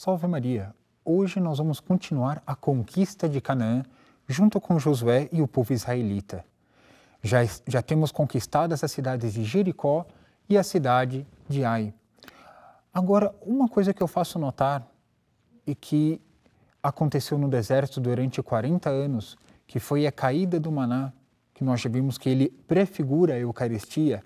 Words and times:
Salve 0.00 0.28
Maria! 0.28 0.72
Hoje 1.04 1.40
nós 1.40 1.58
vamos 1.58 1.80
continuar 1.80 2.40
a 2.46 2.54
conquista 2.54 3.28
de 3.28 3.40
Canaã 3.40 3.82
junto 4.28 4.60
com 4.60 4.78
Josué 4.78 5.28
e 5.32 5.42
o 5.42 5.48
povo 5.48 5.72
israelita. 5.72 6.44
Já, 7.20 7.38
já 7.66 7.82
temos 7.82 8.12
conquistadas 8.12 8.84
as 8.84 8.92
cidades 8.92 9.34
de 9.34 9.42
Jericó 9.42 10.06
e 10.48 10.56
a 10.56 10.62
cidade 10.62 11.26
de 11.48 11.64
Ai. 11.64 11.92
Agora, 12.94 13.34
uma 13.42 13.68
coisa 13.68 13.92
que 13.92 14.00
eu 14.00 14.06
faço 14.06 14.38
notar 14.38 14.86
e 15.66 15.74
que 15.74 16.20
aconteceu 16.80 17.36
no 17.36 17.48
deserto 17.48 18.00
durante 18.00 18.40
40 18.40 18.88
anos, 18.88 19.36
que 19.66 19.80
foi 19.80 20.06
a 20.06 20.12
caída 20.12 20.60
do 20.60 20.70
maná, 20.70 21.12
que 21.52 21.64
nós 21.64 21.80
já 21.80 21.90
vimos 21.90 22.16
que 22.16 22.28
ele 22.28 22.50
prefigura 22.68 23.34
a 23.34 23.38
Eucaristia, 23.38 24.22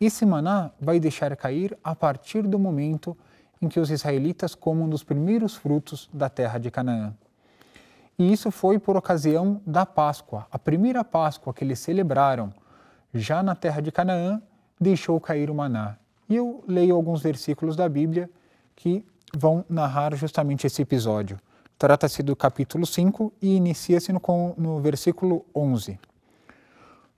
esse 0.00 0.24
maná 0.24 0.70
vai 0.80 1.00
deixar 1.00 1.36
cair 1.36 1.76
a 1.82 1.96
partir 1.96 2.42
do 2.46 2.60
momento 2.60 3.18
em 3.60 3.68
que 3.68 3.78
os 3.78 3.90
israelitas 3.90 4.54
comam 4.54 4.88
dos 4.88 5.02
primeiros 5.02 5.54
frutos 5.54 6.08
da 6.12 6.28
terra 6.28 6.58
de 6.58 6.70
Canaã. 6.70 7.14
E 8.18 8.32
isso 8.32 8.50
foi 8.50 8.78
por 8.78 8.96
ocasião 8.96 9.60
da 9.66 9.86
Páscoa. 9.86 10.46
A 10.50 10.58
primeira 10.58 11.02
Páscoa 11.02 11.54
que 11.54 11.64
eles 11.64 11.78
celebraram 11.78 12.52
já 13.12 13.42
na 13.42 13.54
terra 13.54 13.80
de 13.80 13.90
Canaã 13.90 14.42
deixou 14.80 15.20
cair 15.20 15.50
o 15.50 15.54
maná. 15.54 15.96
E 16.28 16.36
eu 16.36 16.62
leio 16.66 16.94
alguns 16.94 17.22
versículos 17.22 17.76
da 17.76 17.88
Bíblia 17.88 18.30
que 18.76 19.04
vão 19.36 19.64
narrar 19.68 20.14
justamente 20.14 20.66
esse 20.66 20.82
episódio. 20.82 21.38
Trata-se 21.78 22.22
do 22.22 22.36
capítulo 22.36 22.84
5 22.84 23.32
e 23.40 23.56
inicia-se 23.56 24.12
no, 24.12 24.20
no 24.56 24.80
versículo 24.80 25.44
11. 25.54 25.98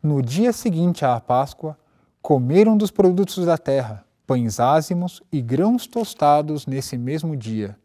No 0.02 0.22
dia 0.22 0.52
seguinte 0.52 1.05
à 1.05 1.19
Páscoa, 1.20 1.77
comeram 2.20 2.77
dos 2.77 2.91
produtos 2.91 3.44
da 3.44 3.59
terra, 3.59 4.05
pães 4.27 4.61
ázimos 4.61 5.23
e 5.31 5.41
grãos 5.41 5.87
tostados 5.87 6.67
nesse 6.67 6.97
mesmo 6.97 7.37
dia. 7.37 7.77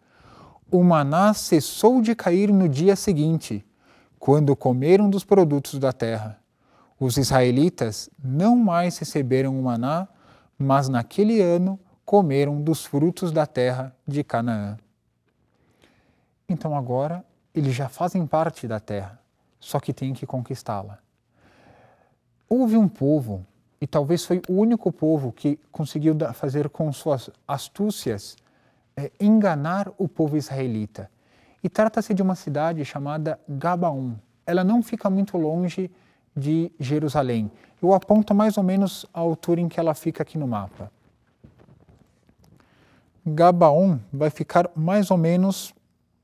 O 0.69 0.83
maná 0.83 1.33
cessou 1.33 2.01
de 2.01 2.13
cair 2.15 2.51
no 2.51 2.67
dia 2.67 2.95
seguinte, 2.95 3.65
quando 4.19 4.55
comeram 4.55 5.09
dos 5.09 5.23
produtos 5.23 5.79
da 5.79 5.93
terra. 5.93 6.39
Os 6.99 7.17
israelitas 7.17 8.09
não 8.21 8.55
mais 8.55 8.97
receberam 8.97 9.57
o 9.57 9.63
maná, 9.63 10.07
mas 10.57 10.89
naquele 10.89 11.41
ano 11.41 11.79
comeram 12.03 12.61
dos 12.61 12.85
frutos 12.85 13.31
da 13.31 13.45
terra 13.45 13.95
de 14.07 14.23
Canaã. 14.23 14.77
Então 16.49 16.75
agora 16.75 17.23
eles 17.53 17.75
já 17.75 17.89
fazem 17.89 18.25
parte 18.25 18.67
da 18.67 18.79
terra, 18.79 19.19
só 19.59 19.79
que 19.79 19.93
têm 19.93 20.13
que 20.13 20.25
conquistá-la. 20.25 20.99
Houve 22.49 22.77
um 22.77 22.87
povo 22.87 23.45
e 23.79 23.85
talvez 23.85 24.25
foi 24.25 24.41
o 24.47 24.53
único 24.53 24.91
povo 24.91 25.31
que 25.31 25.59
conseguiu 25.71 26.15
fazer 26.33 26.69
com 26.69 26.91
suas 26.91 27.29
astúcias 27.47 28.35
é, 28.95 29.11
enganar 29.19 29.91
o 29.97 30.07
povo 30.07 30.35
israelita. 30.35 31.09
E 31.63 31.69
trata-se 31.69 32.13
de 32.13 32.21
uma 32.21 32.35
cidade 32.35 32.83
chamada 32.83 33.39
Gabaon. 33.47 34.13
Ela 34.45 34.63
não 34.63 34.81
fica 34.81 35.09
muito 35.09 35.37
longe 35.37 35.91
de 36.35 36.71
Jerusalém. 36.79 37.51
Eu 37.81 37.93
aponto 37.93 38.33
mais 38.33 38.57
ou 38.57 38.63
menos 38.63 39.05
a 39.13 39.19
altura 39.19 39.61
em 39.61 39.67
que 39.67 39.79
ela 39.79 39.93
fica 39.93 40.23
aqui 40.23 40.37
no 40.37 40.47
mapa. 40.47 40.91
Gabaon 43.25 43.99
vai 44.11 44.29
ficar 44.29 44.71
mais 44.75 45.11
ou 45.11 45.17
menos 45.17 45.73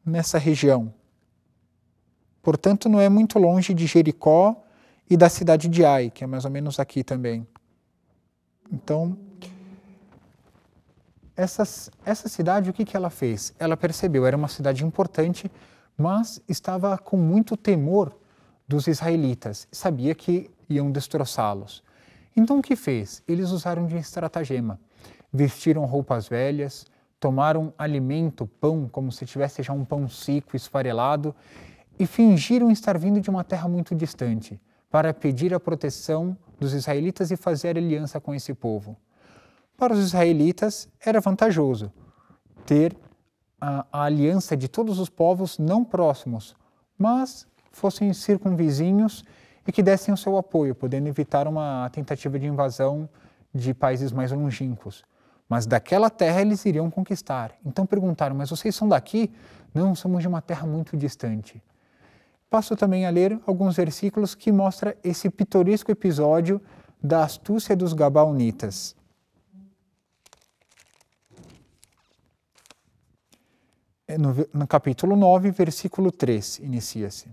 nessa 0.06 0.38
região. 0.38 0.94
Portanto, 2.42 2.90
não 2.90 3.00
é 3.00 3.10
muito 3.10 3.38
longe 3.38 3.74
de 3.74 3.86
Jericó 3.86 4.64
e 5.10 5.18
da 5.18 5.30
cidade 5.30 5.68
de 5.68 5.86
Ai, 5.86 6.10
que 6.10 6.24
é 6.24 6.28
mais 6.28 6.46
ou 6.46 6.52
menos 6.52 6.80
aqui 6.80 7.04
também. 7.04 7.46
Então, 8.72 9.18
essas, 11.36 11.92
essa 12.06 12.30
cidade, 12.30 12.70
o 12.70 12.74
que, 12.74 12.86
que 12.86 12.96
ela 12.96 13.10
fez? 13.10 13.54
Ela 13.60 13.76
percebeu, 13.76 14.26
era 14.26 14.38
uma 14.38 14.48
cidade 14.48 14.86
importante, 14.86 15.52
mas 15.98 16.42
estava 16.48 16.98
com 16.98 17.18
muito 17.18 17.58
temor 17.58 18.18
dos 18.68 18.88
israelitas, 18.88 19.68
sabia 19.72 20.16
que 20.16 20.50
iam 20.70 20.92
destroçá-los. 20.92 21.84
Então, 22.36 22.60
o 22.60 22.62
que 22.62 22.76
fez? 22.76 23.22
Eles 23.28 23.52
usaram 23.52 23.86
de 23.86 23.98
estratagema. 23.98 24.80
Vestiram 25.32 25.86
roupas 25.86 26.28
velhas, 26.28 26.86
tomaram 27.20 27.74
alimento, 27.78 28.48
pão, 28.60 28.88
como 28.92 29.12
se 29.12 29.26
tivesse 29.26 29.62
já 29.62 29.74
um 29.74 29.86
pão 29.86 30.08
seco, 30.08 30.56
esfarelado, 30.56 31.36
e 32.00 32.08
fingiram 32.08 32.72
estar 32.72 32.98
vindo 32.98 33.22
de 33.22 33.30
uma 33.30 33.44
terra 33.44 33.68
muito 33.68 33.94
distante 33.94 34.60
para 34.94 35.12
pedir 35.12 35.56
a 35.56 35.60
proteção 35.60 36.38
dos 36.60 36.72
israelitas 36.72 37.32
e 37.32 37.36
fazer 37.36 37.80
aliança 37.80 38.22
com 38.22 38.36
esse 38.36 38.54
povo. 38.54 38.96
Para 39.76 39.92
os 39.92 39.98
israelitas 39.98 40.88
era 41.04 41.20
vantajoso 41.20 41.92
ter 42.64 42.96
a, 43.60 43.88
a 43.92 44.04
aliança 44.04 44.56
de 44.56 44.68
todos 44.68 45.00
os 45.00 45.10
povos 45.10 45.58
não 45.58 45.84
próximos, 45.84 46.56
mas 46.96 47.48
fossem 47.72 48.14
circunvizinhos 48.14 49.26
e 49.66 49.72
que 49.72 49.82
dessem 49.82 50.14
o 50.14 50.18
seu 50.18 50.38
apoio, 50.38 50.76
podendo 50.76 51.08
evitar 51.08 51.48
uma 51.48 51.90
tentativa 51.92 52.38
de 52.38 52.46
invasão 52.46 53.10
de 53.52 53.74
países 53.74 54.12
mais 54.12 54.32
longínquos. 54.32 55.04
Mas 55.50 55.66
daquela 55.66 56.12
terra 56.12 56.40
eles 56.40 56.64
iriam 56.66 56.92
conquistar. 56.92 57.56
Então 57.66 57.84
perguntaram: 57.84 58.36
Mas 58.36 58.52
vocês 58.52 58.76
são 58.76 58.88
daqui? 58.88 59.32
Não, 59.74 59.96
somos 59.96 60.22
de 60.22 60.28
uma 60.28 60.40
terra 60.40 60.68
muito 60.68 60.96
distante 60.96 61.60
passo 62.54 62.76
também 62.76 63.08
a 63.08 63.10
ler 63.10 63.40
alguns 63.48 63.76
versículos 63.76 64.36
que 64.36 64.52
mostram 64.52 64.94
esse 65.04 65.28
pitoresco 65.28 65.90
episódio 65.90 66.62
da 67.02 67.24
astúcia 67.24 67.76
dos 67.76 67.94
Gabaonitas. 67.94 68.96
É 74.08 74.20
no, 74.20 74.48
no 74.54 74.68
capítulo 74.68 75.16
9, 75.16 75.50
versículo 75.50 76.12
3, 76.12 76.60
inicia-se. 76.60 77.28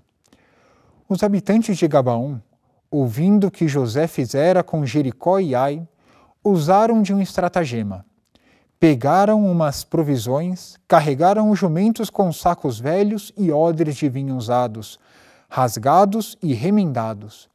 Os 1.07 1.23
habitantes 1.23 1.77
de 1.77 1.87
Gabaon, 1.87 2.41
ouvindo 2.91 3.49
o 3.49 3.51
que 3.51 3.69
José 3.69 4.07
fizera 4.07 4.63
com 4.63 4.87
Jericó 4.87 5.39
e 5.39 5.55
Ai, 5.55 5.87
usaram 6.43 7.03
de 7.03 7.13
um 7.13 7.21
estratagema. 7.21 8.07
Pegaram 8.81 9.45
umas 9.45 9.85
provisões, 9.85 10.79
carregaram 10.89 11.51
os 11.51 11.59
jumentos 11.59 12.09
com 12.09 12.33
sacos 12.33 12.81
velhos 12.81 13.31
e 13.37 13.53
odres 13.53 13.95
de 13.95 14.09
vinho 14.09 14.35
usados, 14.35 14.99
rasgados 15.51 16.39
e 16.43 16.55
remendados. 16.55 17.51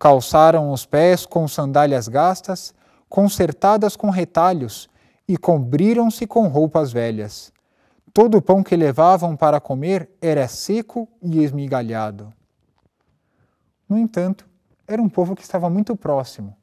Calçaram 0.00 0.72
os 0.72 0.84
pés 0.84 1.24
com 1.24 1.46
sandálias 1.46 2.08
gastas, 2.08 2.74
consertadas 3.08 3.94
com 3.94 4.10
retalhos, 4.10 4.90
e 5.28 5.36
cobriram-se 5.36 6.26
com 6.26 6.48
roupas 6.48 6.90
velhas. 6.90 7.52
Todo 8.12 8.38
o 8.38 8.42
pão 8.42 8.60
que 8.60 8.74
levavam 8.74 9.36
para 9.36 9.60
comer 9.60 10.10
era 10.20 10.48
seco 10.48 11.06
e 11.22 11.44
esmigalhado. 11.44 12.32
No 13.88 13.96
entanto, 13.96 14.44
era 14.88 15.00
um 15.00 15.08
povo 15.08 15.36
que 15.36 15.42
estava 15.42 15.70
muito 15.70 15.94
próximo 15.94 16.56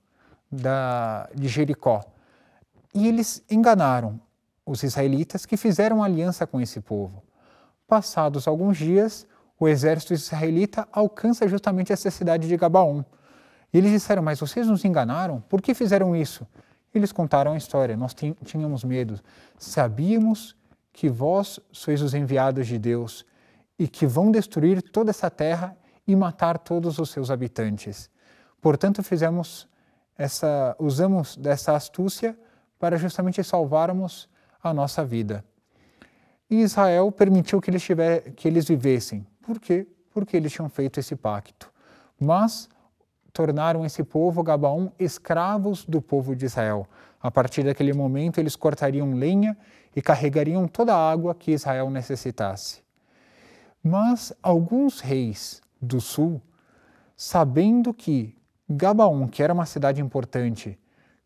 da, 0.51 1.29
de 1.33 1.47
Jericó. 1.47 2.03
E 2.95 3.09
eles 3.09 3.43
enganaram 3.51 4.21
os 4.65 4.81
israelitas 4.81 5.45
que 5.45 5.57
fizeram 5.57 6.01
aliança 6.01 6.47
com 6.47 6.61
esse 6.61 6.79
povo. 6.79 7.21
Passados 7.85 8.47
alguns 8.47 8.77
dias, 8.77 9.27
o 9.59 9.67
exército 9.67 10.13
israelita 10.13 10.87
alcança 10.93 11.45
justamente 11.45 11.91
essa 11.91 12.09
cidade 12.09 12.47
de 12.47 12.55
Gabaon. 12.55 13.03
E 13.73 13.77
eles 13.77 13.91
disseram: 13.91 14.23
Mas 14.23 14.39
vocês 14.39 14.65
nos 14.65 14.85
enganaram? 14.85 15.41
Por 15.41 15.61
que 15.61 15.73
fizeram 15.73 16.15
isso? 16.15 16.47
Eles 16.93 17.11
contaram 17.11 17.51
a 17.51 17.57
história. 17.57 17.97
Nós 17.97 18.15
tínhamos 18.45 18.85
medo. 18.85 19.19
Sabíamos 19.59 20.55
que 20.93 21.09
vós 21.09 21.59
sois 21.73 22.01
os 22.01 22.13
enviados 22.13 22.65
de 22.65 22.79
Deus 22.79 23.25
e 23.77 23.89
que 23.89 24.07
vão 24.07 24.31
destruir 24.31 24.81
toda 24.81 25.09
essa 25.09 25.29
terra 25.29 25.75
e 26.07 26.15
matar 26.15 26.57
todos 26.57 26.97
os 26.97 27.09
seus 27.09 27.29
habitantes. 27.29 28.09
Portanto, 28.61 29.03
fizemos 29.03 29.67
essa, 30.17 30.73
usamos 30.79 31.35
dessa 31.35 31.75
astúcia 31.75 32.37
para 32.79 32.97
justamente 32.97 33.43
salvarmos 33.43 34.29
a 34.61 34.73
nossa 34.73 35.03
vida. 35.03 35.43
E 36.49 36.61
Israel 36.61 37.11
permitiu 37.11 37.59
que 37.59 37.69
eles, 37.69 37.83
tiver, 37.83 38.31
que 38.31 38.47
eles 38.47 38.67
vivessem 38.67 39.25
por 39.45 39.59
quê? 39.59 39.87
Porque 40.11 40.35
eles 40.35 40.51
tinham 40.51 40.67
feito 40.67 40.99
esse 40.99 41.15
pacto. 41.15 41.71
Mas 42.19 42.67
tornaram 43.31 43.85
esse 43.85 44.03
povo, 44.03 44.41
Gabaon, 44.41 44.89
escravos 44.97 45.85
do 45.85 46.01
povo 46.01 46.35
de 46.35 46.45
Israel. 46.45 46.87
A 47.21 47.29
partir 47.29 47.63
daquele 47.63 47.93
momento, 47.93 48.39
eles 48.39 48.55
cortariam 48.55 49.13
lenha 49.13 49.55
e 49.95 50.01
carregariam 50.01 50.67
toda 50.67 50.95
a 50.95 51.11
água 51.11 51.35
que 51.35 51.51
Israel 51.51 51.91
necessitasse. 51.91 52.81
Mas 53.83 54.33
alguns 54.41 54.99
reis 54.99 55.61
do 55.79 56.01
sul, 56.01 56.41
sabendo 57.15 57.93
que 57.93 58.35
Gabaon, 58.67 59.27
que 59.27 59.43
era 59.43 59.53
uma 59.53 59.67
cidade 59.67 60.01
importante, 60.01 60.79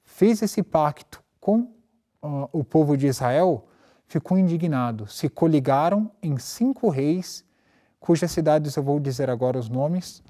fez 0.03 0.41
esse 0.41 0.61
pacto 0.61 1.23
com 1.39 1.61
uh, 2.21 2.49
o 2.51 2.63
povo 2.63 2.97
de 2.97 3.07
Israel, 3.07 3.67
ficou 4.07 4.37
indignado. 4.37 5.07
Se 5.07 5.29
coligaram 5.29 6.11
em 6.21 6.37
cinco 6.37 6.89
reis 6.89 7.45
cujas 7.99 8.31
cidades 8.31 8.75
eu 8.75 8.83
vou 8.83 8.99
dizer 8.99 9.29
agora 9.29 9.57
os 9.57 9.69
nomes. 9.69 10.23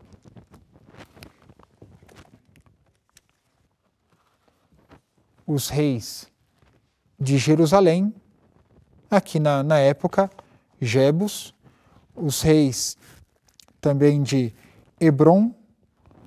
Os 5.48 5.70
reis 5.70 6.28
de 7.20 7.38
Jerusalém, 7.38 8.14
aqui 9.10 9.40
na, 9.40 9.64
na 9.64 9.80
época, 9.80 10.30
Jebus, 10.80 11.54
os 12.16 12.42
reis 12.42 12.98
também 13.82 14.22
de 14.22 14.54
Hebron, 15.00 15.54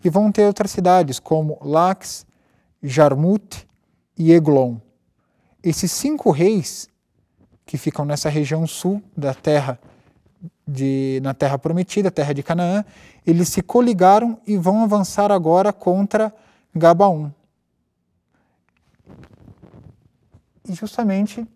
e 0.04 0.10
vão 0.10 0.32
ter 0.32 0.44
outras 0.46 0.70
cidades 0.70 1.20
como 1.20 1.58
Lax, 1.60 2.26
Jarmut 2.82 3.66
e 4.16 4.32
Eglon. 4.32 4.76
Esses 5.62 5.92
cinco 5.92 6.30
reis 6.30 6.88
que 7.64 7.78
ficam 7.78 8.04
nessa 8.04 8.28
região 8.28 8.66
sul 8.66 9.02
da 9.16 9.32
terra 9.32 9.78
de, 10.66 11.20
na 11.22 11.34
terra 11.34 11.58
prometida, 11.58 12.10
terra 12.10 12.32
de 12.32 12.42
Canaã, 12.42 12.84
eles 13.26 13.48
se 13.48 13.62
coligaram 13.62 14.40
e 14.46 14.56
vão 14.56 14.82
avançar 14.82 15.30
agora 15.30 15.72
contra 15.72 16.34
Gabaon. 16.74 17.30
E 20.68 20.74
justamente 20.74 21.46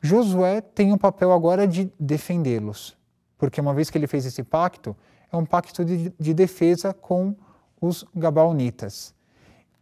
Josué 0.00 0.60
tem 0.60 0.92
o 0.92 0.98
papel 0.98 1.32
agora 1.32 1.66
de 1.66 1.92
defendê-los, 1.98 2.96
porque 3.38 3.60
uma 3.60 3.74
vez 3.74 3.90
que 3.90 3.98
ele 3.98 4.06
fez 4.06 4.24
esse 4.24 4.42
pacto, 4.42 4.96
é 5.30 5.36
um 5.36 5.46
pacto 5.46 5.84
de, 5.84 6.12
de 6.18 6.34
defesa 6.34 6.92
com 6.92 7.34
os 7.80 8.04
Gabaonitas. 8.14 9.14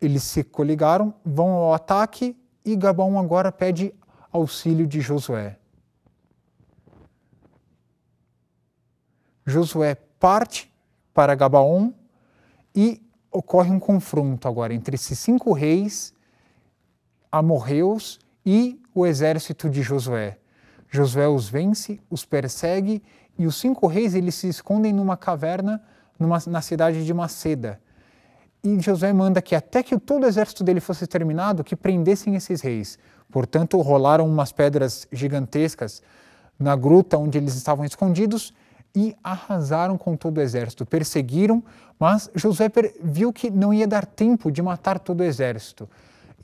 Eles 0.00 0.22
se 0.22 0.42
coligaram, 0.42 1.14
vão 1.24 1.50
ao 1.50 1.74
ataque 1.74 2.36
e 2.64 2.74
Gabaon 2.76 3.18
agora 3.18 3.52
pede 3.52 3.94
auxílio 4.32 4.86
de 4.86 5.00
Josué. 5.00 5.58
Josué 9.44 9.94
parte 10.18 10.72
para 11.12 11.34
Gabaon 11.34 11.92
e 12.74 13.02
ocorre 13.30 13.70
um 13.70 13.80
confronto 13.80 14.46
agora 14.46 14.72
entre 14.72 14.94
esses 14.94 15.18
cinco 15.18 15.52
reis 15.52 16.14
amorreus 17.30 18.18
e 18.44 18.80
o 18.94 19.06
exército 19.06 19.68
de 19.68 19.82
Josué. 19.82 20.38
Josué 20.88 21.28
os 21.28 21.48
vence, 21.48 22.00
os 22.10 22.24
persegue 22.24 23.02
e 23.38 23.46
os 23.46 23.56
cinco 23.56 23.86
reis 23.86 24.14
eles 24.14 24.34
se 24.34 24.48
escondem 24.48 24.92
numa 24.92 25.16
caverna 25.16 25.82
numa, 26.18 26.38
na 26.46 26.60
cidade 26.60 27.04
de 27.04 27.14
Maceda. 27.14 27.80
E 28.62 28.78
Josué 28.80 29.12
manda 29.12 29.40
que 29.40 29.54
até 29.54 29.82
que 29.82 29.98
todo 29.98 30.24
o 30.24 30.26
exército 30.26 30.62
dele 30.62 30.80
fosse 30.80 31.06
terminado, 31.06 31.64
que 31.64 31.74
prendessem 31.74 32.34
esses 32.34 32.60
reis. 32.60 32.98
Portanto, 33.30 33.80
rolaram 33.80 34.26
umas 34.26 34.52
pedras 34.52 35.06
gigantescas 35.10 36.02
na 36.58 36.76
gruta 36.76 37.16
onde 37.16 37.38
eles 37.38 37.54
estavam 37.54 37.84
escondidos 37.84 38.52
e 38.94 39.16
arrasaram 39.22 39.96
com 39.96 40.16
todo 40.16 40.38
o 40.38 40.40
exército. 40.40 40.84
Perseguiram, 40.84 41.62
mas 41.98 42.30
Josué 42.34 42.70
viu 43.02 43.32
que 43.32 43.50
não 43.50 43.72
ia 43.72 43.86
dar 43.86 44.04
tempo 44.04 44.50
de 44.50 44.60
matar 44.60 44.98
todo 44.98 45.20
o 45.20 45.24
exército. 45.24 45.88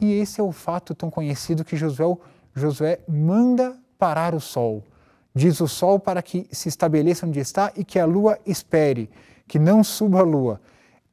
E 0.01 0.13
esse 0.13 0.41
é 0.41 0.45
o 0.45 0.53
fato 0.53 0.95
tão 0.95 1.11
conhecido 1.11 1.65
que 1.65 1.77
Josué, 1.77 2.17
Josué 2.55 3.01
manda 3.09 3.77
parar 3.99 4.35
o 4.35 4.41
sol. 4.41 4.83
Diz 5.35 5.61
o 5.61 5.69
sol 5.69 5.99
para 5.99 6.23
que 6.23 6.47
se 6.51 6.69
estabeleça 6.69 7.27
onde 7.27 7.41
está 7.41 7.73
e 7.77 7.85
que 7.85 7.99
a 7.99 8.07
lua 8.07 8.39
espere, 8.47 9.11
que 9.47 9.59
não 9.59 9.85
suba 9.85 10.21
a 10.21 10.23
lua. 10.23 10.61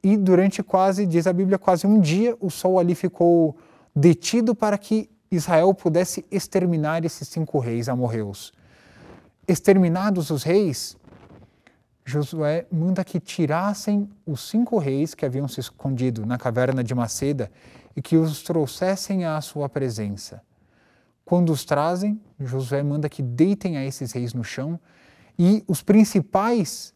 E 0.04 0.18
durante 0.18 0.62
quase, 0.62 1.06
diz 1.06 1.26
a 1.26 1.32
Bíblia, 1.32 1.58
quase 1.58 1.86
um 1.86 1.98
dia, 1.98 2.36
o 2.38 2.50
sol 2.50 2.78
ali 2.78 2.94
ficou 2.94 3.56
detido 3.96 4.54
para 4.54 4.76
que 4.76 5.08
Israel 5.30 5.72
pudesse 5.72 6.26
exterminar 6.30 7.06
esses 7.06 7.26
cinco 7.26 7.58
reis 7.58 7.88
amorreus. 7.88 8.52
Exterminados 9.48 10.28
os 10.28 10.42
reis, 10.42 10.94
Josué 12.04 12.66
manda 12.70 13.02
que 13.02 13.18
tirassem 13.18 14.10
os 14.26 14.46
cinco 14.46 14.76
reis 14.76 15.14
que 15.14 15.24
haviam 15.24 15.48
se 15.48 15.58
escondido 15.58 16.26
na 16.26 16.36
caverna 16.36 16.84
de 16.84 16.94
Maceda 16.94 17.50
e 17.96 18.02
que 18.02 18.18
os 18.18 18.42
trouxessem 18.42 19.24
à 19.24 19.40
sua 19.40 19.70
presença. 19.70 20.42
Quando 21.24 21.50
os 21.50 21.64
trazem, 21.64 22.20
Josué 22.38 22.82
manda 22.82 23.08
que 23.08 23.22
deitem 23.22 23.78
a 23.78 23.84
esses 23.86 24.12
reis 24.12 24.34
no 24.34 24.44
chão 24.44 24.78
e 25.38 25.64
os 25.66 25.82
principais, 25.82 26.92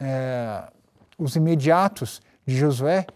é, 0.00 0.72
os 1.18 1.36
imediatos 1.36 2.22
Josué, 2.56 3.06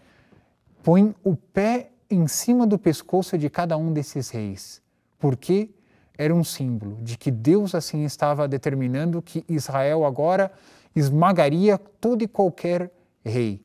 põem 0.83 1.15
o 1.23 1.35
pé 1.35 1.91
em 2.09 2.27
cima 2.27 2.67
do 2.67 2.77
pescoço 2.77 3.37
de 3.37 3.49
cada 3.49 3.77
um 3.77 3.91
desses 3.91 4.29
reis, 4.29 4.81
porque 5.17 5.69
era 6.17 6.33
um 6.33 6.43
símbolo 6.43 6.97
de 7.01 7.17
que 7.17 7.31
Deus 7.31 7.75
assim 7.75 8.03
estava 8.05 8.47
determinando 8.47 9.21
que 9.21 9.43
Israel 9.49 10.05
agora 10.05 10.51
esmagaria 10.95 11.77
todo 11.77 12.21
e 12.23 12.27
qualquer 12.27 12.91
rei. 13.23 13.61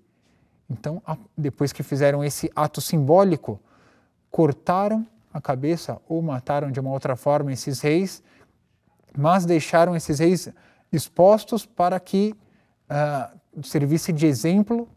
Então, 0.69 1.03
depois 1.37 1.73
que 1.73 1.83
fizeram 1.83 2.25
esse 2.25 2.51
ato 2.55 2.81
simbólico, 2.81 3.61
cortaram 4.31 5.07
a 5.33 5.41
cabeça 5.41 6.01
ou 6.09 6.23
mataram 6.23 6.71
de 6.71 6.81
uma 6.81 6.91
outra 6.91 7.17
forma 7.17 7.53
esses 7.53 7.81
reis, 7.81 8.23
mas 9.17 9.45
deixaram 9.45 9.95
esses 9.95 10.19
reis 10.19 10.49
expostos 10.93 11.67
para 11.67 11.99
que 12.01 12.35
uh, 12.89 13.63
servisse 13.65 14.13
de 14.13 14.27
exemplo 14.27 14.89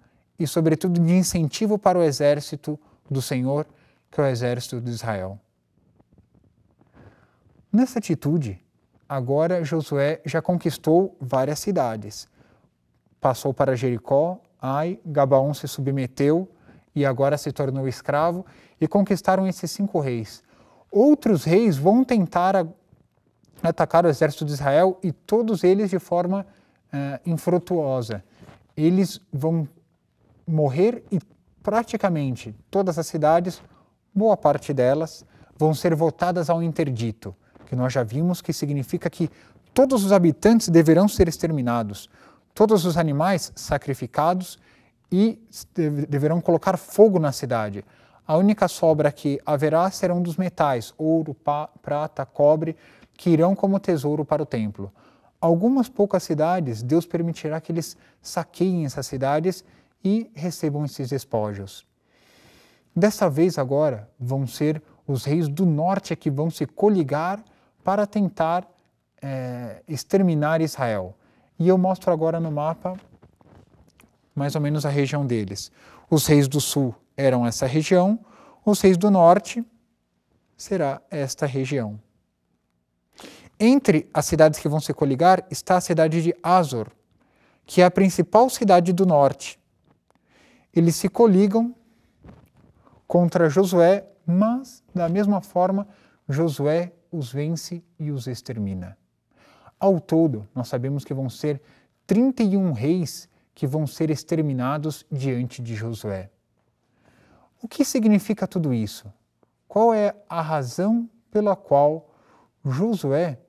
e, 0.44 0.48
sobretudo, 0.48 1.00
de 1.00 1.14
incentivo 1.14 1.78
para 1.78 1.98
o 1.98 2.04
exército 2.04 2.78
do 3.10 3.22
Senhor, 3.22 3.66
que 4.12 4.20
é 4.20 4.24
o 4.26 4.28
exército 4.28 4.82
de 4.82 4.92
Israel. 4.92 5.40
Nessa 7.72 8.00
atitude, 8.00 8.62
agora 9.08 9.64
Josué 9.64 10.22
já 10.26 10.42
conquistou 10.42 11.16
várias 11.20 11.60
cidades. 11.60 12.28
Passou 13.22 13.54
para 13.54 13.76
Jericó, 13.76 14.40
Ai, 14.62 15.00
Gabaon 15.06 15.54
se 15.54 15.68
submeteu 15.68 16.50
e 16.94 17.06
agora 17.06 17.38
se 17.38 17.52
tornou 17.52 17.88
escravo, 17.88 18.46
e 18.80 18.88
conquistaram 18.88 19.48
esses 19.48 19.72
cinco 19.72 20.00
reis. 20.00 20.44
Outros 20.92 21.46
reis 21.46 21.78
vão 21.78 22.04
tentar 22.04 22.68
atacar 23.64 24.06
o 24.06 24.10
exército 24.10 24.44
de 24.46 24.52
Israel 24.52 25.00
e 25.02 25.12
todos 25.12 25.64
eles 25.64 25.90
de 25.90 26.00
forma 26.00 26.46
uh, 26.94 27.30
infrutuosa. 27.30 28.24
Eles 28.76 29.22
vão 29.32 29.68
morrer 30.48 31.04
e 31.12 31.20
praticamente 31.62 32.56
todas 32.70 32.98
as 33.00 33.08
cidades, 33.08 33.62
boa 34.14 34.36
parte 34.36 34.74
delas, 34.74 35.26
vão 35.58 35.74
ser 35.74 35.96
votadas 35.96 36.50
ao 36.50 36.62
interdito 36.62 37.36
que 37.74 37.76
nós 37.76 37.92
já 37.92 38.04
vimos 38.04 38.40
que 38.40 38.54
significa 38.54 39.10
que 39.10 39.32
todos 39.74 40.06
os 40.06 40.12
habitantes 40.12 40.70
deverão 40.70 41.08
ser 41.08 41.28
exterminados, 41.28 42.08
todos 42.54 42.86
os 42.86 42.98
animais 42.98 43.52
sacrificados 43.56 44.60
e 45.12 45.42
deverão 46.08 46.40
colocar 46.40 46.78
fogo 46.78 47.18
na 47.18 47.32
cidade. 47.32 47.84
A 48.28 48.38
única 48.38 48.68
sobra 48.68 49.12
que 49.12 49.40
haverá 49.44 49.90
serão 49.90 50.22
dos 50.22 50.38
metais, 50.38 50.94
ouro, 51.00 51.36
prata, 51.82 52.26
cobre, 52.28 52.78
que 53.18 53.32
irão 53.32 53.56
como 53.56 53.80
tesouro 53.80 54.24
para 54.24 54.44
o 54.44 54.46
templo. 54.46 54.92
Algumas 55.42 55.90
poucas 55.90 56.22
cidades, 56.22 56.84
Deus 56.84 57.08
permitirá 57.08 57.60
que 57.60 57.72
eles 57.72 57.98
saqueiem 58.22 58.86
essas 58.86 59.08
cidades 59.08 59.66
e 60.04 60.30
recebam 60.34 60.86
esses 60.86 61.10
despojos. 61.10 61.86
Dessa 62.96 63.30
vez 63.30 63.58
agora 63.58 64.10
vão 64.20 64.46
ser 64.46 64.82
os 65.08 65.26
reis 65.26 65.48
do 65.48 65.66
norte 65.66 66.16
que 66.16 66.30
vão 66.30 66.50
se 66.50 66.66
coligar 66.66 67.44
para 67.84 68.06
tentar 68.06 68.68
é, 69.22 69.82
exterminar 69.88 70.62
Israel. 70.62 71.16
E 71.58 71.68
eu 71.68 71.78
mostro 71.78 72.12
agora 72.12 72.40
no 72.40 72.52
mapa 72.52 72.98
mais 74.36 74.56
ou 74.56 74.62
menos 74.62 74.86
a 74.86 74.90
região 74.90 75.26
deles. 75.26 75.72
Os 76.10 76.26
reis 76.26 76.48
do 76.48 76.60
sul 76.60 76.96
eram 77.16 77.46
essa 77.46 77.66
região, 77.66 78.20
os 78.66 78.82
reis 78.82 78.98
do 78.98 79.12
norte 79.12 79.64
será 80.58 81.02
esta 81.10 81.46
região. 81.46 82.00
Entre 83.60 84.10
as 84.14 84.26
cidades 84.26 84.60
que 84.60 84.68
vão 84.68 84.80
se 84.80 84.94
coligar 84.94 85.46
está 85.50 85.78
a 85.78 85.82
cidade 85.82 86.22
de 86.22 86.36
Azor, 86.42 86.88
que 87.66 87.82
é 87.82 87.86
a 87.86 87.92
principal 87.92 88.50
cidade 88.50 88.92
do 88.92 89.06
norte. 89.06 89.60
Eles 90.76 90.96
se 90.96 91.08
coligam 91.08 91.76
contra 93.08 93.50
Josué, 93.50 94.08
mas 94.26 94.84
da 94.94 95.08
mesma 95.08 95.42
forma 95.42 95.88
Josué 96.28 96.94
os 97.12 97.32
vence 97.32 97.84
e 98.00 98.12
os 98.12 98.28
extermina. 98.28 98.98
Ao 99.80 100.00
todo, 100.00 100.48
nós 100.56 100.68
sabemos 100.68 101.04
que 101.04 101.14
vão 101.14 101.30
ser 101.30 101.62
31 102.08 102.72
reis 102.72 103.30
que 103.54 103.68
vão 103.68 103.86
ser 103.86 104.10
exterminados 104.10 105.06
diante 105.12 105.62
de 105.62 105.76
Josué. 105.76 106.32
O 107.62 107.68
que 107.68 107.86
significa 107.86 108.48
tudo 108.48 108.74
isso? 108.74 109.12
Qual 109.68 109.94
é 109.94 110.16
a 110.28 110.42
razão 110.42 111.10
pela 111.30 111.56
qual 111.56 112.10
Josué 112.66 113.40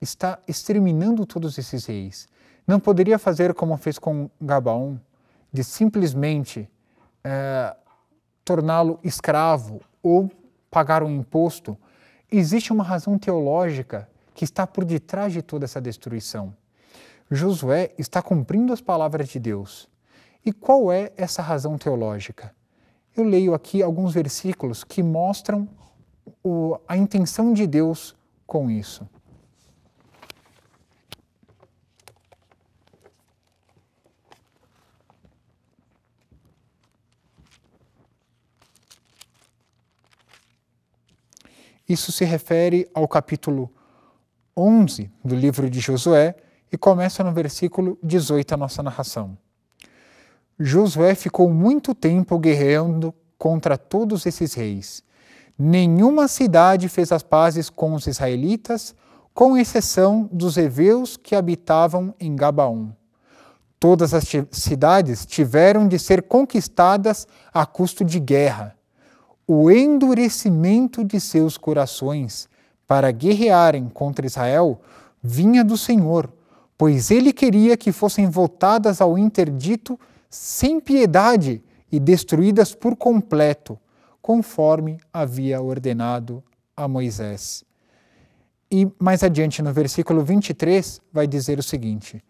está 0.00 0.38
exterminando 0.46 1.26
todos 1.26 1.58
esses 1.58 1.86
reis? 1.86 2.28
Não 2.66 2.78
poderia 2.78 3.18
fazer 3.18 3.52
como 3.52 3.76
fez 3.76 3.98
com 3.98 4.30
Gabaon, 4.40 4.98
de 5.52 5.62
simplesmente 5.62 6.68
é, 7.22 7.76
torná-lo 8.44 8.98
escravo 9.04 9.80
ou 10.02 10.30
pagar 10.70 11.02
um 11.02 11.10
imposto 11.10 11.76
existe 12.30 12.72
uma 12.72 12.82
razão 12.82 13.18
teológica 13.18 14.08
que 14.34 14.44
está 14.44 14.66
por 14.66 14.84
detrás 14.84 15.32
de 15.32 15.42
toda 15.42 15.64
essa 15.64 15.80
destruição. 15.80 16.54
Josué 17.30 17.92
está 17.98 18.22
cumprindo 18.22 18.72
as 18.72 18.80
palavras 18.80 19.28
de 19.28 19.38
Deus. 19.38 19.88
E 20.44 20.52
qual 20.52 20.90
é 20.90 21.12
essa 21.16 21.42
razão 21.42 21.78
teológica? 21.78 22.54
Eu 23.16 23.24
leio 23.24 23.54
aqui 23.54 23.82
alguns 23.82 24.14
versículos 24.14 24.82
que 24.82 25.02
mostram 25.02 25.68
o, 26.42 26.78
a 26.88 26.96
intenção 26.96 27.52
de 27.52 27.66
Deus 27.66 28.16
com 28.46 28.70
isso. 28.70 29.08
Isso 41.88 42.12
se 42.12 42.24
refere 42.24 42.88
ao 42.94 43.08
capítulo 43.08 43.70
11 44.56 45.10
do 45.24 45.34
livro 45.34 45.68
de 45.68 45.80
Josué 45.80 46.36
e 46.70 46.78
começa 46.78 47.24
no 47.24 47.32
versículo 47.32 47.98
18 48.02 48.54
a 48.54 48.56
nossa 48.56 48.82
narração. 48.82 49.36
Josué 50.58 51.14
ficou 51.14 51.50
muito 51.50 51.94
tempo 51.94 52.38
guerreando 52.38 53.14
contra 53.36 53.76
todos 53.76 54.24
esses 54.26 54.54
reis. 54.54 55.02
Nenhuma 55.58 56.28
cidade 56.28 56.88
fez 56.88 57.10
as 57.10 57.22
pazes 57.22 57.68
com 57.68 57.94
os 57.94 58.06
israelitas, 58.06 58.94
com 59.34 59.56
exceção 59.56 60.28
dos 60.32 60.56
heveus 60.56 61.16
que 61.16 61.34
habitavam 61.34 62.14
em 62.20 62.34
Gabaon. 62.36 62.90
Todas 63.80 64.14
as 64.14 64.24
cidades 64.52 65.26
tiveram 65.26 65.88
de 65.88 65.98
ser 65.98 66.22
conquistadas 66.22 67.26
a 67.52 67.66
custo 67.66 68.04
de 68.04 68.20
guerra. 68.20 68.76
O 69.54 69.70
endurecimento 69.70 71.04
de 71.04 71.20
seus 71.20 71.58
corações 71.58 72.48
para 72.86 73.10
guerrearem 73.10 73.86
contra 73.86 74.24
Israel 74.24 74.80
vinha 75.22 75.62
do 75.62 75.76
Senhor, 75.76 76.32
pois 76.78 77.10
ele 77.10 77.34
queria 77.34 77.76
que 77.76 77.92
fossem 77.92 78.30
voltadas 78.30 79.02
ao 79.02 79.18
interdito 79.18 80.00
sem 80.30 80.80
piedade 80.80 81.62
e 81.92 82.00
destruídas 82.00 82.74
por 82.74 82.96
completo, 82.96 83.78
conforme 84.22 84.98
havia 85.12 85.60
ordenado 85.60 86.42
a 86.74 86.88
Moisés. 86.88 87.62
E 88.70 88.90
mais 88.98 89.22
adiante, 89.22 89.60
no 89.60 89.70
versículo 89.70 90.24
23, 90.24 90.98
vai 91.12 91.26
dizer 91.26 91.58
o 91.58 91.62
seguinte: 91.62 92.24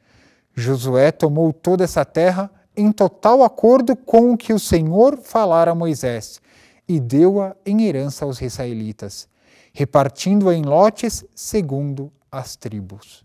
Josué 0.57 1.13
tomou 1.13 1.53
toda 1.53 1.85
essa 1.85 2.05
terra 2.05 2.51
em 2.77 2.91
total 2.91 3.45
acordo 3.45 3.95
com 3.95 4.33
o 4.33 4.37
que 4.37 4.53
o 4.53 4.59
Senhor 4.59 5.21
falara 5.23 5.71
a 5.71 5.75
Moisés 5.77 6.43
e 6.93 7.01
deu-a 7.01 7.57
em 7.65 7.85
herança 7.85 8.27
aos 8.27 8.43
israelitas, 8.43 9.27
repartindo-a 9.73 10.55
em 10.55 10.63
lotes 10.63 11.25
segundo 11.35 12.13
as 12.31 12.55
tribos. 12.55 13.25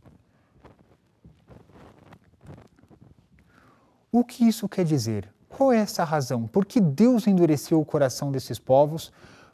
O 4.09 4.23
que 4.23 4.47
isso 4.47 4.69
quer 4.69 4.85
dizer? 4.85 5.29
Qual 5.49 5.73
é 5.73 5.79
essa 5.79 6.05
razão? 6.05 6.47
Por 6.47 6.65
que 6.65 6.79
Deus 6.79 7.27
endureceu 7.27 7.81
o 7.81 7.85
coração 7.85 8.31
desses 8.31 8.57
povos 8.57 9.11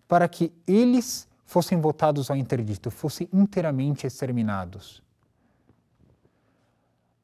para 0.08 0.28
que 0.28 0.54
eles 0.68 1.28
fossem 1.44 1.82
votados 1.82 2.30
ao 2.30 2.38
interdito, 2.38 2.92
fossem 2.92 3.28
inteiramente 3.34 4.06
exterminados? 4.06 5.02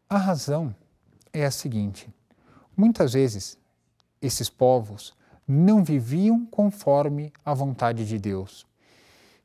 A 0.09 0.17
razão 0.17 0.75
é 1.31 1.45
a 1.45 1.51
seguinte: 1.51 2.11
muitas 2.75 3.13
vezes 3.13 3.59
esses 4.19 4.49
povos 4.49 5.13
não 5.51 5.83
viviam 5.83 6.45
conforme 6.45 7.33
a 7.43 7.55
vontade 7.55 8.05
de 8.05 8.19
Deus. 8.19 8.67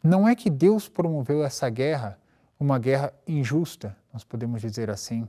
Não 0.03 0.29
é 0.29 0.35
que 0.35 0.51
Deus 0.51 0.87
promoveu 0.87 1.43
essa 1.43 1.71
guerra, 1.71 2.19
uma 2.61 2.79
guerra 2.79 3.11
injusta, 3.27 3.97
nós 4.13 4.23
podemos 4.23 4.61
dizer 4.61 4.91
assim. 4.91 5.27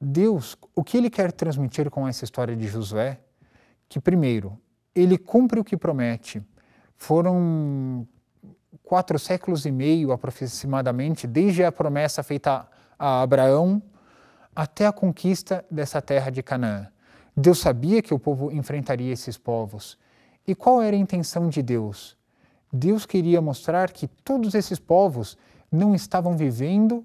Deus, 0.00 0.56
o 0.74 0.82
que 0.82 0.96
ele 0.96 1.10
quer 1.10 1.30
transmitir 1.30 1.90
com 1.90 2.08
essa 2.08 2.24
história 2.24 2.56
de 2.56 2.66
Josué? 2.66 3.20
Que, 3.86 4.00
primeiro, 4.00 4.58
ele 4.94 5.18
cumpre 5.18 5.60
o 5.60 5.64
que 5.64 5.76
promete. 5.76 6.42
Foram 6.96 8.08
quatro 8.82 9.18
séculos 9.18 9.66
e 9.66 9.70
meio 9.70 10.10
aproximadamente, 10.10 11.26
desde 11.26 11.64
a 11.64 11.70
promessa 11.70 12.22
feita 12.22 12.66
a 12.98 13.20
Abraão 13.20 13.82
até 14.56 14.86
a 14.86 14.92
conquista 14.92 15.64
dessa 15.70 16.00
terra 16.00 16.30
de 16.30 16.42
Canaã. 16.42 16.88
Deus 17.36 17.58
sabia 17.58 18.02
que 18.02 18.12
o 18.12 18.18
povo 18.18 18.52
enfrentaria 18.52 19.12
esses 19.12 19.38
povos. 19.38 19.98
E 20.46 20.54
qual 20.54 20.82
era 20.82 20.96
a 20.96 20.98
intenção 20.98 21.48
de 21.48 21.62
Deus? 21.62 22.16
Deus 22.72 23.06
queria 23.06 23.40
mostrar 23.40 23.90
que 23.90 24.08
todos 24.08 24.54
esses 24.54 24.78
povos 24.78 25.36
não 25.70 25.94
estavam 25.94 26.36
vivendo 26.36 27.04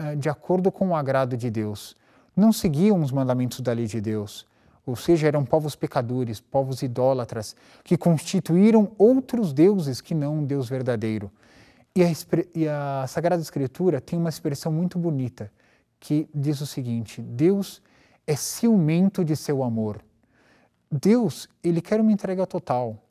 uh, 0.00 0.16
de 0.16 0.28
acordo 0.28 0.70
com 0.70 0.88
o 0.88 0.96
agrado 0.96 1.36
de 1.36 1.50
Deus, 1.50 1.96
não 2.36 2.52
seguiam 2.52 3.00
os 3.00 3.10
mandamentos 3.10 3.60
da 3.60 3.72
lei 3.72 3.86
de 3.86 4.00
Deus, 4.00 4.46
ou 4.86 4.96
seja, 4.96 5.26
eram 5.26 5.44
povos 5.44 5.74
pecadores, 5.74 6.40
povos 6.40 6.82
idólatras, 6.82 7.54
que 7.84 7.96
constituíram 7.96 8.92
outros 8.96 9.52
deuses 9.52 10.00
que 10.00 10.14
não 10.14 10.38
um 10.38 10.44
Deus 10.44 10.68
verdadeiro. 10.68 11.30
E 11.94 12.02
a, 12.02 12.08
e 12.54 12.68
a 12.68 13.04
Sagrada 13.08 13.42
Escritura 13.42 14.00
tem 14.00 14.18
uma 14.18 14.28
expressão 14.28 14.72
muito 14.72 14.98
bonita 14.98 15.50
que 15.98 16.28
diz 16.32 16.60
o 16.60 16.66
seguinte: 16.66 17.20
Deus 17.20 17.82
é 18.28 18.36
ciumento 18.36 19.24
de 19.24 19.34
seu 19.34 19.62
amor. 19.62 20.04
Deus, 20.92 21.48
ele 21.64 21.80
quer 21.80 21.98
uma 21.98 22.12
entrega 22.12 22.46
total. 22.46 23.02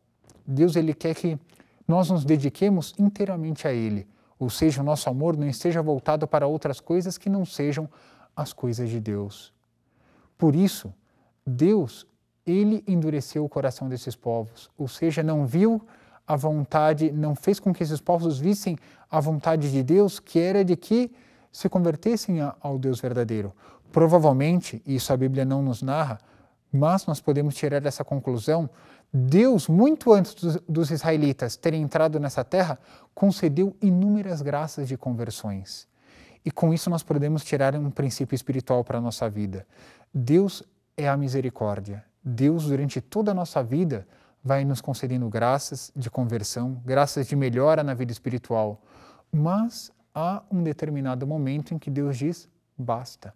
Deus, 0.45 0.75
ele 0.75 0.93
quer 0.93 1.15
que 1.15 1.39
nós 1.88 2.12
nos 2.12 2.24
dediquemos 2.24 2.93
inteiramente 3.00 3.67
a 3.67 3.74
ele, 3.74 4.07
ou 4.38 4.47
seja, 4.47 4.81
o 4.81 4.86
nosso 4.86 5.09
amor 5.09 5.36
não 5.36 5.47
esteja 5.47 5.81
voltado 5.81 6.27
para 6.27 6.45
outras 6.45 6.79
coisas 6.79 7.17
que 7.17 7.31
não 7.31 7.45
sejam 7.45 7.89
as 8.36 8.53
coisas 8.53 8.89
de 8.91 9.00
Deus. 9.00 9.51
Por 10.38 10.55
isso, 10.55 10.93
Deus, 11.43 12.05
ele 12.45 12.83
endureceu 12.88 13.43
o 13.43 13.50
coração 13.50 13.89
desses 13.89 14.15
povos, 14.15 14.69
ou 14.77 14.88
seja, 14.88 15.24
não 15.24 15.47
viu 15.47 15.81
a 16.27 16.36
vontade, 16.36 17.12
não 17.12 17.33
fez 17.33 17.59
com 17.59 17.74
que 17.74 17.81
esses 17.81 18.00
povos 18.00 18.38
vissem 18.38 18.77
a 19.09 19.19
vontade 19.19 19.71
de 19.71 19.81
Deus, 19.81 20.19
que 20.19 20.38
era 20.38 20.63
de 20.63 20.75
que 20.75 21.12
se 21.51 21.67
convertessem 21.67 22.38
ao 22.59 22.77
Deus 22.77 23.00
verdadeiro. 23.00 23.51
Provavelmente, 23.91 24.82
isso 24.86 25.12
a 25.12 25.17
Bíblia 25.17 25.46
não 25.46 25.62
nos 25.62 25.82
narra, 25.82 26.20
mas 26.72 27.06
nós 27.06 27.20
podemos 27.20 27.56
tirar 27.56 27.82
dessa 27.82 28.03
conclusão, 28.03 28.70
Deus, 29.12 29.67
muito 29.67 30.12
antes 30.12 30.34
dos, 30.34 30.56
dos 30.67 30.91
israelitas 30.91 31.56
terem 31.56 31.82
entrado 31.82 32.20
nessa 32.20 32.44
terra, 32.44 32.77
concedeu 33.15 33.75
inúmeras 33.82 34.41
graças 34.41 34.88
de 34.88 34.98
conversões. 34.98 35.88
E 36.46 36.51
com 36.51 36.74
isso 36.74 36.89
nós 36.89 37.03
podemos 37.03 37.44
tirar 37.44 37.75
um 37.75 37.89
princípio 37.89 38.36
espiritual 38.36 38.84
para 38.84 38.98
a 38.98 39.01
nossa 39.01 39.29
vida. 39.29 39.65
Deus 40.13 40.63
é 40.96 41.08
a 41.08 41.17
misericórdia. 41.17 42.03
Deus, 42.24 42.65
durante 42.65 43.00
toda 43.00 43.32
a 43.32 43.34
nossa 43.34 43.63
vida, 43.63 44.08
vai 44.44 44.63
nos 44.63 44.82
concedendo 44.82 45.27
graças 45.29 45.91
de 45.96 46.10
conversão, 46.10 46.82
graças 46.86 47.27
de 47.27 47.36
melhora 47.36 47.84
na 47.84 47.94
vida 47.94 48.12
espiritual. 48.12 48.82
Mas 49.32 49.91
há 50.13 50.44
um 50.51 50.63
determinado 50.63 51.25
momento 51.25 51.74
em 51.74 51.79
que 51.79 51.89
Deus 51.89 52.17
diz: 52.17 52.50
basta. 52.77 53.34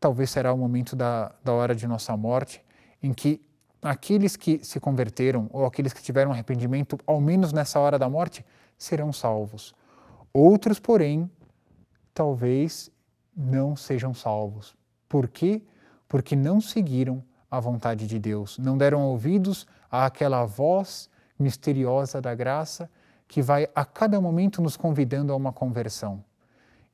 Talvez 0.00 0.30
será 0.30 0.52
o 0.52 0.58
momento 0.58 0.96
da, 0.96 1.32
da 1.44 1.52
hora 1.52 1.74
de 1.74 1.86
nossa 1.86 2.16
morte, 2.16 2.64
em 3.02 3.12
que 3.12 3.40
aqueles 3.82 4.34
que 4.34 4.64
se 4.64 4.80
converteram 4.80 5.48
ou 5.52 5.64
aqueles 5.66 5.92
que 5.92 6.02
tiveram 6.02 6.32
arrependimento, 6.32 6.98
ao 7.06 7.20
menos 7.20 7.52
nessa 7.52 7.78
hora 7.78 7.98
da 7.98 8.08
morte, 8.08 8.44
serão 8.78 9.12
salvos. 9.12 9.74
Outros, 10.32 10.80
porém, 10.80 11.30
talvez 12.14 12.90
não 13.36 13.76
sejam 13.76 14.14
salvos. 14.14 14.74
Por 15.08 15.28
quê? 15.28 15.62
Porque 16.08 16.34
não 16.34 16.60
seguiram 16.60 17.22
a 17.50 17.60
vontade 17.60 18.06
de 18.06 18.18
Deus, 18.18 18.58
não 18.58 18.78
deram 18.78 19.02
ouvidos 19.02 19.66
àquela 19.90 20.44
voz 20.44 21.10
misteriosa 21.38 22.20
da 22.20 22.34
graça 22.34 22.88
que 23.26 23.42
vai 23.42 23.68
a 23.74 23.84
cada 23.84 24.20
momento 24.20 24.62
nos 24.62 24.76
convidando 24.76 25.32
a 25.32 25.36
uma 25.36 25.52
conversão. 25.52 26.24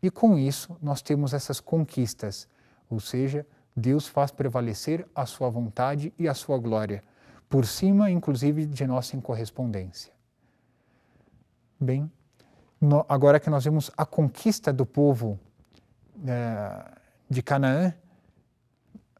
E 0.02 0.10
com 0.10 0.38
isso 0.38 0.76
nós 0.80 1.02
temos 1.02 1.32
essas 1.34 1.60
conquistas, 1.60 2.48
ou 2.88 3.00
seja, 3.00 3.46
Deus 3.76 4.08
faz 4.08 4.30
prevalecer 4.30 5.06
a 5.14 5.26
sua 5.26 5.50
vontade 5.50 6.12
e 6.18 6.28
a 6.28 6.34
sua 6.34 6.58
glória, 6.58 7.04
por 7.48 7.66
cima 7.66 8.10
inclusive 8.10 8.64
de 8.64 8.86
nossa 8.86 9.16
incorrespondência. 9.16 10.12
Bem, 11.78 12.10
no, 12.80 13.04
agora 13.08 13.38
que 13.38 13.50
nós 13.50 13.64
vemos 13.64 13.90
a 13.96 14.06
conquista 14.06 14.72
do 14.72 14.86
povo 14.86 15.38
é, 16.26 16.90
de 17.28 17.42
Canaã, 17.42 17.92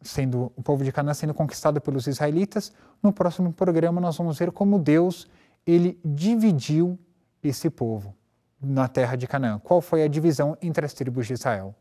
sendo 0.01 0.53
o 0.57 0.63
povo 0.63 0.85
de 0.85 0.93
Canaã 0.93 1.13
sendo 1.13 1.35
conquistado 1.35 1.81
pelos 1.81 2.07
israelitas, 2.07 2.73
no 3.03 3.13
próximo 3.13 3.53
programa 3.53 4.01
nós 4.01 4.17
vamos 4.17 4.39
ver 4.39 4.51
como 4.53 4.79
Deus 4.79 5.29
ele 5.67 6.01
dividiu 6.05 6.99
esse 7.43 7.69
povo 7.69 8.15
na 8.61 8.89
terra 8.89 9.17
de 9.17 9.27
Canaã? 9.27 9.59
Qual 9.59 9.81
foi 9.81 10.03
a 10.03 10.09
divisão 10.09 10.57
entre 10.63 10.87
as 10.87 10.95
tribos 10.95 11.27
de 11.27 11.35
Israel? 11.35 11.75